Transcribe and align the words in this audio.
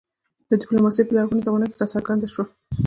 ډیپلوماسي 0.61 1.01
په 1.05 1.13
لرغونې 1.15 1.45
زمانه 1.47 1.65
کې 1.69 1.75
راڅرګنده 1.81 2.27
شوه 2.33 2.45